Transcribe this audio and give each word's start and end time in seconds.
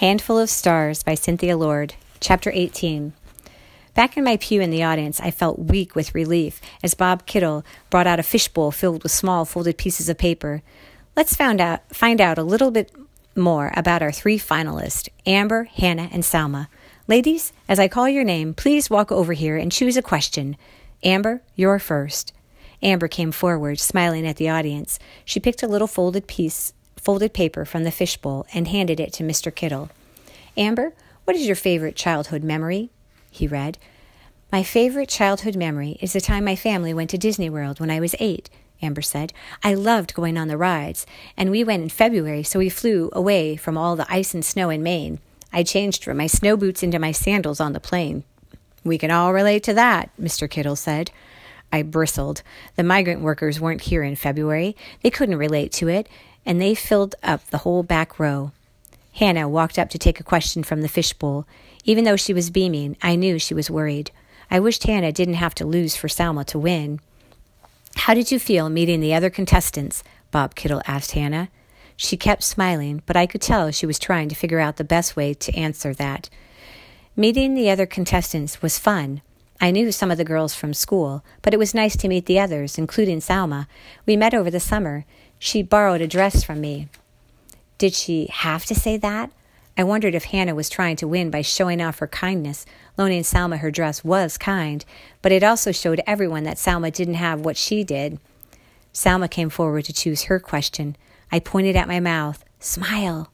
Handful 0.00 0.38
of 0.38 0.48
Stars 0.48 1.02
by 1.02 1.14
Cynthia 1.14 1.58
Lord, 1.58 1.92
Chapter 2.20 2.50
18. 2.54 3.12
Back 3.92 4.16
in 4.16 4.24
my 4.24 4.38
pew 4.38 4.62
in 4.62 4.70
the 4.70 4.82
audience, 4.82 5.20
I 5.20 5.30
felt 5.30 5.58
weak 5.58 5.94
with 5.94 6.14
relief 6.14 6.58
as 6.82 6.94
Bob 6.94 7.26
Kittle 7.26 7.66
brought 7.90 8.06
out 8.06 8.18
a 8.18 8.22
fishbowl 8.22 8.70
filled 8.70 9.02
with 9.02 9.12
small 9.12 9.44
folded 9.44 9.76
pieces 9.76 10.08
of 10.08 10.16
paper. 10.16 10.62
Let's 11.16 11.36
find 11.36 11.60
out, 11.60 11.82
find 11.94 12.18
out 12.18 12.38
a 12.38 12.42
little 12.42 12.70
bit 12.70 12.90
more 13.36 13.72
about 13.76 14.00
our 14.00 14.10
three 14.10 14.38
finalists 14.38 15.10
Amber, 15.26 15.64
Hannah, 15.64 16.08
and 16.10 16.22
Salma. 16.22 16.68
Ladies, 17.06 17.52
as 17.68 17.78
I 17.78 17.86
call 17.86 18.08
your 18.08 18.24
name, 18.24 18.54
please 18.54 18.88
walk 18.88 19.12
over 19.12 19.34
here 19.34 19.58
and 19.58 19.70
choose 19.70 19.98
a 19.98 20.02
question. 20.02 20.56
Amber, 21.02 21.42
you're 21.56 21.78
first. 21.78 22.32
Amber 22.82 23.06
came 23.06 23.32
forward, 23.32 23.78
smiling 23.78 24.26
at 24.26 24.36
the 24.36 24.48
audience. 24.48 24.98
She 25.26 25.40
picked 25.40 25.62
a 25.62 25.68
little 25.68 25.86
folded 25.86 26.26
piece 26.26 26.72
folded 27.00 27.32
paper 27.32 27.64
from 27.64 27.84
the 27.84 27.90
fishbowl 27.90 28.46
and 28.54 28.68
handed 28.68 29.00
it 29.00 29.12
to 29.14 29.24
Mr. 29.24 29.54
Kittle. 29.54 29.90
Amber, 30.56 30.92
what 31.24 31.36
is 31.36 31.46
your 31.46 31.56
favorite 31.56 31.96
childhood 31.96 32.44
memory? 32.44 32.90
He 33.30 33.46
read. 33.46 33.78
My 34.52 34.62
favorite 34.62 35.08
childhood 35.08 35.56
memory 35.56 35.96
is 36.00 36.12
the 36.12 36.20
time 36.20 36.44
my 36.44 36.56
family 36.56 36.92
went 36.92 37.10
to 37.10 37.18
Disney 37.18 37.48
World 37.48 37.78
when 37.78 37.90
I 37.90 38.00
was 38.00 38.16
eight, 38.18 38.50
Amber 38.82 39.02
said. 39.02 39.32
I 39.62 39.74
loved 39.74 40.14
going 40.14 40.36
on 40.36 40.48
the 40.48 40.56
rides, 40.56 41.06
and 41.36 41.50
we 41.50 41.62
went 41.62 41.82
in 41.82 41.88
February, 41.88 42.42
so 42.42 42.58
we 42.58 42.68
flew 42.68 43.10
away 43.12 43.56
from 43.56 43.78
all 43.78 43.94
the 43.94 44.12
ice 44.12 44.34
and 44.34 44.44
snow 44.44 44.70
in 44.70 44.82
Maine. 44.82 45.20
I 45.52 45.62
changed 45.62 46.04
from 46.04 46.16
my 46.16 46.26
snow 46.26 46.56
boots 46.56 46.82
into 46.82 46.98
my 46.98 47.12
sandals 47.12 47.60
on 47.60 47.72
the 47.72 47.80
plane. 47.80 48.24
We 48.84 48.98
can 48.98 49.10
all 49.10 49.32
relate 49.32 49.62
to 49.64 49.74
that, 49.74 50.10
Mr. 50.20 50.50
Kittle 50.50 50.76
said. 50.76 51.10
I 51.72 51.82
bristled. 51.82 52.42
The 52.76 52.82
migrant 52.82 53.20
workers 53.20 53.60
weren't 53.60 53.82
here 53.82 54.02
in 54.02 54.16
February. 54.16 54.76
They 55.02 55.10
couldn't 55.10 55.36
relate 55.36 55.72
to 55.72 55.88
it, 55.88 56.08
and 56.44 56.60
they 56.60 56.74
filled 56.74 57.14
up 57.22 57.46
the 57.46 57.58
whole 57.58 57.82
back 57.82 58.18
row. 58.18 58.52
Hannah 59.14 59.48
walked 59.48 59.78
up 59.78 59.90
to 59.90 59.98
take 59.98 60.20
a 60.20 60.24
question 60.24 60.62
from 60.62 60.82
the 60.82 60.88
fishbowl. 60.88 61.46
Even 61.84 62.04
though 62.04 62.16
she 62.16 62.32
was 62.32 62.50
beaming, 62.50 62.96
I 63.02 63.16
knew 63.16 63.38
she 63.38 63.54
was 63.54 63.70
worried. 63.70 64.10
I 64.50 64.60
wished 64.60 64.84
Hannah 64.84 65.12
didn't 65.12 65.34
have 65.34 65.54
to 65.56 65.66
lose 65.66 65.96
for 65.96 66.08
Salma 66.08 66.44
to 66.46 66.58
win. 66.58 67.00
How 67.96 68.14
did 68.14 68.30
you 68.30 68.38
feel 68.38 68.68
meeting 68.68 69.00
the 69.00 69.14
other 69.14 69.30
contestants? 69.30 70.02
Bob 70.30 70.54
Kittle 70.54 70.82
asked 70.86 71.12
Hannah. 71.12 71.48
She 71.96 72.16
kept 72.16 72.42
smiling, 72.42 73.02
but 73.04 73.16
I 73.16 73.26
could 73.26 73.42
tell 73.42 73.70
she 73.70 73.86
was 73.86 73.98
trying 73.98 74.28
to 74.30 74.34
figure 74.34 74.60
out 74.60 74.76
the 74.76 74.84
best 74.84 75.16
way 75.16 75.34
to 75.34 75.54
answer 75.54 75.92
that. 75.94 76.30
Meeting 77.14 77.54
the 77.54 77.68
other 77.68 77.86
contestants 77.86 78.62
was 78.62 78.78
fun. 78.78 79.20
I 79.60 79.70
knew 79.70 79.92
some 79.92 80.10
of 80.10 80.16
the 80.16 80.24
girls 80.24 80.54
from 80.54 80.72
school, 80.72 81.22
but 81.42 81.52
it 81.52 81.58
was 81.58 81.74
nice 81.74 81.94
to 81.98 82.08
meet 82.08 82.24
the 82.24 82.40
others, 82.40 82.78
including 82.78 83.18
Salma. 83.18 83.66
We 84.06 84.16
met 84.16 84.32
over 84.32 84.50
the 84.50 84.60
summer. 84.60 85.04
She 85.38 85.62
borrowed 85.62 86.00
a 86.00 86.06
dress 86.06 86.42
from 86.42 86.60
me. 86.60 86.88
Did 87.76 87.94
she 87.94 88.28
have 88.32 88.64
to 88.66 88.74
say 88.74 88.96
that? 88.96 89.30
I 89.76 89.84
wondered 89.84 90.14
if 90.14 90.24
Hannah 90.24 90.54
was 90.54 90.68
trying 90.68 90.96
to 90.96 91.08
win 91.08 91.30
by 91.30 91.42
showing 91.42 91.80
off 91.80 91.98
her 91.98 92.06
kindness. 92.06 92.66
Loaning 92.96 93.22
Salma 93.22 93.58
her 93.58 93.70
dress 93.70 94.02
was 94.02 94.38
kind, 94.38 94.84
but 95.22 95.32
it 95.32 95.42
also 95.42 95.72
showed 95.72 96.02
everyone 96.06 96.44
that 96.44 96.56
Salma 96.56 96.92
didn't 96.92 97.14
have 97.14 97.40
what 97.40 97.56
she 97.56 97.84
did. 97.84 98.18
Salma 98.92 99.30
came 99.30 99.50
forward 99.50 99.84
to 99.84 99.92
choose 99.92 100.24
her 100.24 100.40
question. 100.40 100.96
I 101.30 101.38
pointed 101.38 101.76
at 101.76 101.88
my 101.88 102.00
mouth. 102.00 102.44
Smile. 102.58 103.30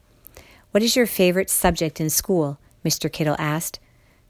What 0.71 0.83
is 0.83 0.95
your 0.95 1.07
favorite 1.07 1.51
subject 1.51 2.01
in 2.01 2.11
school? 2.11 2.59
Mr. 2.85 3.11
Kittle 3.11 3.37
asked. 3.39 3.81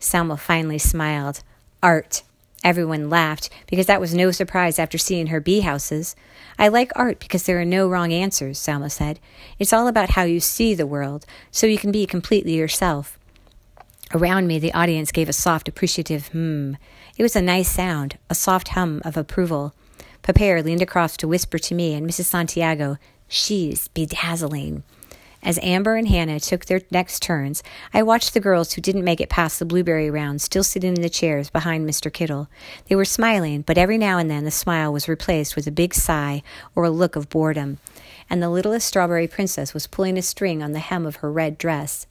Salma 0.01 0.39
finally 0.39 0.79
smiled. 0.79 1.43
Art. 1.83 2.23
Everyone 2.65 3.09
laughed 3.11 3.49
because 3.69 3.87
that 3.87 4.01
was 4.01 4.15
no 4.15 4.31
surprise 4.31 4.79
after 4.79 4.99
seeing 4.99 5.29
her 5.29 5.41
bee 5.41 5.61
houses. 5.61 6.17
I 6.59 6.69
like 6.69 6.91
art 6.97 7.21
because 7.21 7.45
there 7.45 7.61
are 7.61 7.65
no 7.65 7.89
wrong 7.89 8.13
answers, 8.13 8.59
Salma 8.59 8.91
said. 8.91 9.21
It's 9.59 9.73
all 9.73 9.87
about 9.87 10.11
how 10.11 10.25
you 10.25 10.41
see 10.41 10.75
the 10.75 10.87
world, 10.87 11.27
so 11.51 11.67
you 11.67 11.79
can 11.79 11.93
be 11.93 12.07
completely 12.07 12.55
yourself. 12.55 13.19
Around 14.15 14.47
me, 14.47 14.59
the 14.59 14.73
audience 14.73 15.13
gave 15.13 15.29
a 15.29 15.33
soft, 15.33 15.69
appreciative 15.69 16.29
hmm. 16.29 16.75
It 17.17 17.23
was 17.23 17.37
a 17.37 17.43
nice 17.43 17.71
sound, 17.71 18.19
a 18.29 18.35
soft 18.35 18.69
hum 18.69 19.01
of 19.05 19.17
approval. 19.17 19.75
Pepper 20.23 20.63
leaned 20.63 20.83
across 20.83 21.17
to 21.19 21.29
whisper 21.29 21.59
to 21.59 21.75
me 21.75 21.95
and 21.95 22.09
Mrs. 22.09 22.25
Santiago, 22.25 22.99
She's 23.29 23.89
bedazzling. 23.89 24.83
As 25.47 25.61
Amber 25.63 25.95
and 25.95 26.09
Hannah 26.09 26.41
took 26.41 26.65
their 26.65 26.81
next 26.91 27.23
turns, 27.23 27.63
I 27.95 28.03
watched 28.03 28.35
the 28.35 28.41
girls 28.41 28.73
who 28.73 28.83
didn't 28.83 29.05
make 29.05 29.21
it 29.21 29.29
past 29.29 29.61
the 29.61 29.65
blueberry 29.65 30.11
round 30.11 30.43
still 30.43 30.65
sitting 30.65 30.97
in 30.97 31.03
the 31.03 31.09
chairs 31.09 31.51
behind 31.51 31.89
Mr. 31.89 32.13
Kittle. 32.13 32.49
They 32.89 32.97
were 32.97 33.05
smiling, 33.05 33.63
but 33.63 33.79
every 33.79 33.97
now 33.97 34.19
and 34.19 34.29
then 34.29 34.43
the 34.43 34.51
smile 34.51 34.93
was 34.93 35.09
replaced 35.09 35.55
with 35.55 35.69
a 35.69 35.71
big 35.71 35.95
sigh 35.95 36.43
or 36.75 36.83
a 36.83 36.91
look 36.91 37.15
of 37.15 37.29
boredom. 37.29 37.79
And 38.29 38.43
the 38.43 38.51
littlest 38.51 38.89
strawberry 38.89 39.29
princess 39.29 39.73
was 39.73 39.87
pulling 39.87 40.19
a 40.19 40.23
string 40.23 40.65
on 40.65 40.73
the 40.73 40.81
hem 40.81 41.07
of 41.07 41.17
her 41.17 41.31
red 41.31 41.59
dress. 41.59 42.09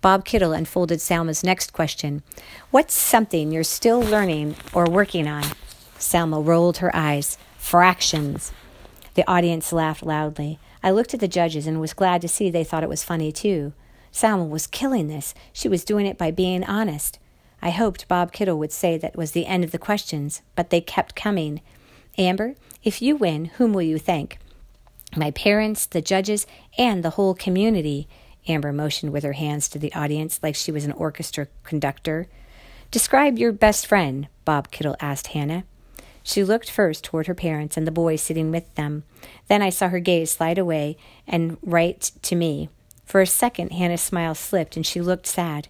Bob 0.00 0.24
Kittle 0.24 0.54
unfolded 0.54 1.02
Salma's 1.02 1.44
next 1.44 1.74
question 1.74 2.22
What's 2.70 2.94
something 2.94 3.52
you're 3.52 3.64
still 3.64 4.00
learning 4.00 4.56
or 4.72 4.86
working 4.86 5.28
on? 5.28 5.44
Salma 5.98 6.42
rolled 6.42 6.78
her 6.78 6.96
eyes. 6.96 7.36
Fractions. 7.58 8.50
The 9.12 9.30
audience 9.30 9.74
laughed 9.74 10.02
loudly. 10.02 10.58
I 10.82 10.90
looked 10.90 11.14
at 11.14 11.20
the 11.20 11.28
judges 11.28 11.66
and 11.66 11.80
was 11.80 11.94
glad 11.94 12.20
to 12.22 12.28
see 12.28 12.50
they 12.50 12.64
thought 12.64 12.82
it 12.82 12.88
was 12.88 13.04
funny 13.04 13.30
too. 13.32 13.72
Salma 14.12 14.48
was 14.48 14.66
killing 14.66 15.08
this. 15.08 15.34
She 15.52 15.68
was 15.68 15.84
doing 15.84 16.06
it 16.06 16.18
by 16.18 16.30
being 16.30 16.64
honest. 16.64 17.18
I 17.62 17.70
hoped 17.70 18.08
Bob 18.08 18.32
Kittle 18.32 18.58
would 18.58 18.72
say 18.72 18.98
that 18.98 19.16
was 19.16 19.30
the 19.30 19.46
end 19.46 19.62
of 19.62 19.70
the 19.70 19.78
questions, 19.78 20.42
but 20.56 20.70
they 20.70 20.80
kept 20.80 21.14
coming. 21.14 21.60
Amber, 22.18 22.56
if 22.82 23.00
you 23.00 23.16
win, 23.16 23.46
whom 23.46 23.72
will 23.72 23.82
you 23.82 23.98
thank? 23.98 24.38
My 25.16 25.30
parents, 25.30 25.86
the 25.86 26.02
judges, 26.02 26.46
and 26.76 27.02
the 27.02 27.10
whole 27.10 27.34
community. 27.34 28.08
Amber 28.48 28.72
motioned 28.72 29.12
with 29.12 29.22
her 29.22 29.34
hands 29.34 29.68
to 29.68 29.78
the 29.78 29.94
audience 29.94 30.40
like 30.42 30.56
she 30.56 30.72
was 30.72 30.84
an 30.84 30.92
orchestra 30.92 31.46
conductor. 31.62 32.28
Describe 32.90 33.38
your 33.38 33.52
best 33.52 33.86
friend, 33.86 34.26
Bob 34.44 34.70
Kittle 34.70 34.96
asked 35.00 35.28
Hannah. 35.28 35.64
She 36.22 36.44
looked 36.44 36.70
first 36.70 37.04
toward 37.04 37.26
her 37.26 37.34
parents 37.34 37.76
and 37.76 37.86
the 37.86 37.90
boy 37.90 38.16
sitting 38.16 38.50
with 38.50 38.74
them. 38.74 39.04
Then 39.48 39.62
I 39.62 39.70
saw 39.70 39.88
her 39.88 40.00
gaze 40.00 40.30
slide 40.30 40.58
away 40.58 40.96
and 41.26 41.58
right 41.62 42.10
to 42.22 42.36
me. 42.36 42.68
For 43.04 43.20
a 43.20 43.26
second, 43.26 43.72
Hannah's 43.72 44.00
smile 44.00 44.34
slipped 44.34 44.76
and 44.76 44.86
she 44.86 45.00
looked 45.00 45.26
sad. 45.26 45.68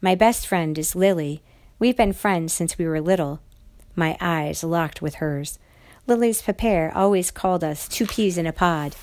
My 0.00 0.14
best 0.14 0.46
friend 0.46 0.76
is 0.78 0.96
Lily. 0.96 1.42
We've 1.78 1.96
been 1.96 2.12
friends 2.12 2.52
since 2.52 2.78
we 2.78 2.86
were 2.86 3.00
little. 3.00 3.40
My 3.94 4.16
eyes 4.20 4.64
locked 4.64 5.02
with 5.02 5.16
hers. 5.16 5.58
Lily's 6.06 6.42
papa 6.42 6.90
always 6.94 7.30
called 7.30 7.62
us 7.62 7.86
two 7.86 8.06
peas 8.06 8.36
in 8.36 8.46
a 8.46 8.52
pod, 8.52 8.96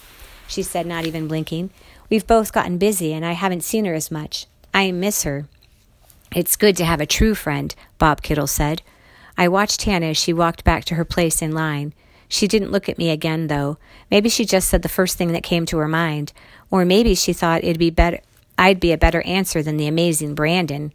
she 0.47 0.63
said, 0.63 0.85
not 0.85 1.05
even 1.05 1.27
blinking. 1.27 1.69
We've 2.09 2.27
both 2.27 2.51
gotten 2.51 2.77
busy, 2.77 3.13
and 3.13 3.25
I 3.25 3.33
haven't 3.33 3.63
seen 3.63 3.85
her 3.85 3.93
as 3.93 4.11
much. 4.11 4.47
I 4.73 4.91
miss 4.91 5.23
her. 5.23 5.47
It's 6.35 6.55
good 6.55 6.75
to 6.77 6.85
have 6.85 6.99
a 6.99 7.05
true 7.05 7.35
friend, 7.35 7.73
Bob 7.97 8.21
Kittle 8.21 8.47
said. 8.47 8.81
I 9.39 9.47
watched 9.47 9.83
Hannah 9.83 10.07
as 10.07 10.17
she 10.17 10.33
walked 10.33 10.65
back 10.65 10.83
to 10.85 10.95
her 10.95 11.05
place 11.05 11.41
in 11.41 11.53
line. 11.53 11.93
She 12.27 12.45
didn't 12.45 12.71
look 12.73 12.89
at 12.89 12.97
me 12.97 13.09
again, 13.09 13.47
though. 13.47 13.77
Maybe 14.11 14.27
she 14.27 14.43
just 14.43 14.67
said 14.67 14.81
the 14.81 14.89
first 14.89 15.17
thing 15.17 15.31
that 15.31 15.43
came 15.43 15.65
to 15.67 15.77
her 15.77 15.87
mind, 15.87 16.33
or 16.69 16.83
maybe 16.83 17.15
she 17.15 17.31
thought 17.31 17.63
it'd 17.63 17.79
be 17.79 17.89
better 17.89 18.19
I'd 18.57 18.81
be 18.81 18.91
a 18.91 18.97
better 18.97 19.21
answer 19.21 19.63
than 19.63 19.77
the 19.77 19.87
amazing 19.87 20.35
Brandon. 20.35 20.91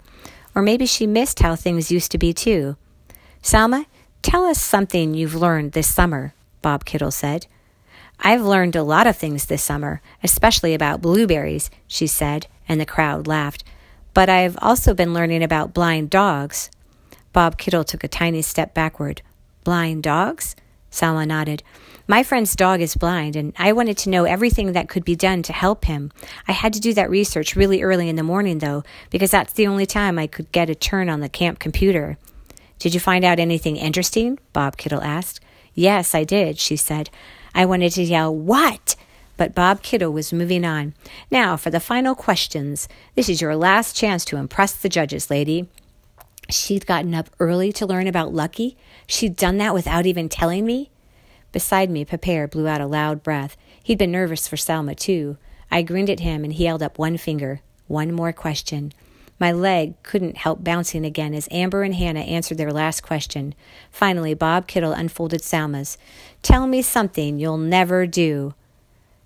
Or 0.54 0.60
maybe 0.60 0.84
she 0.84 1.06
missed 1.06 1.40
how 1.40 1.56
things 1.56 1.90
used 1.90 2.12
to 2.12 2.18
be, 2.18 2.34
too. 2.34 2.76
Salma, 3.42 3.86
tell 4.20 4.44
us 4.44 4.60
something 4.60 5.14
you've 5.14 5.34
learned 5.34 5.72
this 5.72 5.88
summer, 5.88 6.34
Bob 6.60 6.84
Kittle 6.84 7.10
said. 7.10 7.46
I've 8.20 8.42
learned 8.42 8.76
a 8.76 8.82
lot 8.82 9.06
of 9.06 9.16
things 9.16 9.46
this 9.46 9.62
summer, 9.62 10.02
especially 10.22 10.74
about 10.74 11.00
blueberries, 11.00 11.70
she 11.86 12.06
said, 12.06 12.46
and 12.68 12.78
the 12.78 12.84
crowd 12.84 13.26
laughed. 13.26 13.64
But 14.12 14.28
I've 14.28 14.58
also 14.60 14.92
been 14.92 15.14
learning 15.14 15.42
about 15.42 15.72
blind 15.72 16.10
dogs. 16.10 16.70
Bob 17.34 17.58
Kittle 17.58 17.82
took 17.82 18.04
a 18.04 18.08
tiny 18.08 18.42
step 18.42 18.74
backward. 18.74 19.20
Blind 19.64 20.04
dogs? 20.04 20.54
Salma 20.92 21.26
nodded. 21.26 21.64
My 22.06 22.22
friend's 22.22 22.54
dog 22.54 22.80
is 22.80 22.94
blind, 22.94 23.34
and 23.34 23.52
I 23.58 23.72
wanted 23.72 23.98
to 23.98 24.08
know 24.08 24.22
everything 24.22 24.70
that 24.72 24.88
could 24.88 25.04
be 25.04 25.16
done 25.16 25.42
to 25.42 25.52
help 25.52 25.86
him. 25.86 26.12
I 26.46 26.52
had 26.52 26.72
to 26.74 26.80
do 26.80 26.94
that 26.94 27.10
research 27.10 27.56
really 27.56 27.82
early 27.82 28.08
in 28.08 28.14
the 28.14 28.22
morning, 28.22 28.58
though, 28.58 28.84
because 29.10 29.32
that's 29.32 29.52
the 29.52 29.66
only 29.66 29.84
time 29.84 30.16
I 30.16 30.28
could 30.28 30.52
get 30.52 30.70
a 30.70 30.76
turn 30.76 31.08
on 31.08 31.18
the 31.18 31.28
camp 31.28 31.58
computer. 31.58 32.18
Did 32.78 32.94
you 32.94 33.00
find 33.00 33.24
out 33.24 33.40
anything 33.40 33.76
interesting? 33.76 34.38
Bob 34.52 34.76
Kittle 34.76 35.02
asked. 35.02 35.40
Yes, 35.74 36.14
I 36.14 36.22
did, 36.22 36.60
she 36.60 36.76
said. 36.76 37.10
I 37.52 37.66
wanted 37.66 37.90
to 37.94 38.04
yell, 38.04 38.32
What? 38.32 38.94
But 39.36 39.56
Bob 39.56 39.82
Kittle 39.82 40.12
was 40.12 40.32
moving 40.32 40.64
on. 40.64 40.94
Now, 41.32 41.56
for 41.56 41.70
the 41.70 41.80
final 41.80 42.14
questions. 42.14 42.86
This 43.16 43.28
is 43.28 43.40
your 43.40 43.56
last 43.56 43.96
chance 43.96 44.24
to 44.26 44.36
impress 44.36 44.74
the 44.74 44.88
judges, 44.88 45.30
lady. 45.30 45.68
She'd 46.50 46.86
gotten 46.86 47.14
up 47.14 47.30
early 47.40 47.72
to 47.72 47.86
learn 47.86 48.06
about 48.06 48.34
Lucky. 48.34 48.76
She'd 49.06 49.36
done 49.36 49.58
that 49.58 49.74
without 49.74 50.06
even 50.06 50.28
telling 50.28 50.64
me. 50.66 50.90
Beside 51.52 51.90
me, 51.90 52.04
Pepper 52.04 52.46
blew 52.46 52.66
out 52.66 52.80
a 52.80 52.86
loud 52.86 53.22
breath. 53.22 53.56
He'd 53.82 53.98
been 53.98 54.12
nervous 54.12 54.48
for 54.48 54.56
Salma, 54.56 54.96
too. 54.96 55.36
I 55.70 55.82
grinned 55.82 56.10
at 56.10 56.20
him 56.20 56.44
and 56.44 56.52
he 56.52 56.64
held 56.66 56.82
up 56.82 56.98
one 56.98 57.16
finger. 57.16 57.60
One 57.86 58.12
more 58.12 58.32
question. 58.32 58.92
My 59.40 59.50
leg 59.52 60.00
couldn't 60.02 60.36
help 60.38 60.62
bouncing 60.62 61.04
again 61.04 61.34
as 61.34 61.48
Amber 61.50 61.82
and 61.82 61.94
Hannah 61.94 62.20
answered 62.20 62.58
their 62.58 62.72
last 62.72 63.02
question. 63.02 63.54
Finally, 63.90 64.34
Bob 64.34 64.66
Kittle 64.66 64.92
unfolded 64.92 65.42
Salma's. 65.42 65.98
Tell 66.42 66.66
me 66.66 66.82
something 66.82 67.38
you'll 67.38 67.58
never 67.58 68.06
do. 68.06 68.54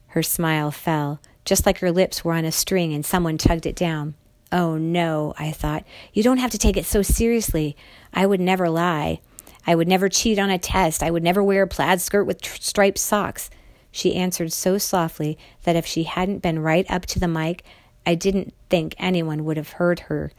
Her 0.09 0.23
smile 0.23 0.71
fell. 0.71 1.21
just 1.45 1.65
like 1.65 1.79
her 1.79 1.91
lips 1.91 2.23
were 2.25 2.35
on 2.35 2.45
a 2.45 2.53
string 2.53 2.93
and 2.93 3.07
someone 3.07 3.39
tugged 3.39 3.65
it 3.65 3.75
down. 3.75 4.15
Oh 4.51 4.77
no, 4.77 5.35
I 5.39 5.51
thought. 5.51 5.85
You 6.13 6.23
don't 6.23 6.39
have 6.39 6.51
to 6.53 6.59
take 6.59 6.77
it 6.77 6.87
so 6.87 7.03
seriously. 7.03 7.77
I 8.15 8.27
would 8.27 8.41
never 8.41 8.69
lie. 8.69 9.21
I 9.67 9.75
would 9.75 9.89
never 9.89 10.09
cheat 10.09 10.39
on 10.39 10.49
a 10.49 10.59
test. 10.59 11.03
I 11.03 11.11
would 11.11 11.23
never 11.23 11.43
wear 11.43 11.63
a 11.63 11.67
plaid 11.67 12.01
skirt 12.01 12.25
with 12.25 12.45
striped 12.45 12.99
socks. 12.99 13.51
She 13.91 14.15
answered 14.15 14.53
so 14.53 14.79
softly 14.79 15.37
that 15.65 15.77
if 15.77 15.85
she 15.85 16.05
hadn't 16.05 16.43
been 16.43 16.61
right 16.61 16.91
up 16.91 17.05
to 17.07 17.19
the 17.19 17.29
mic, 17.29 17.63
I 18.07 18.15
didn't 18.15 18.55
think 18.71 18.95
anyone 18.99 19.45
would 19.45 19.59
have 19.59 19.73
heard 19.73 20.01
her. 20.01 20.33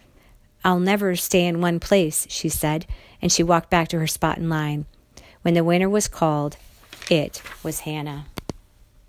I'll 0.63 0.79
never 0.79 1.15
stay 1.15 1.45
in 1.45 1.61
one 1.61 1.79
place, 1.79 2.25
she 2.29 2.49
said, 2.49 2.85
and 3.21 3.31
she 3.31 3.43
walked 3.43 3.69
back 3.69 3.87
to 3.89 3.99
her 3.99 4.07
spot 4.07 4.37
in 4.37 4.49
line. 4.49 4.85
When 5.43 5.53
the 5.53 5.63
winner 5.63 5.89
was 5.89 6.07
called, 6.07 6.57
it 7.09 7.41
was 7.63 7.81
Hannah. 7.81 8.25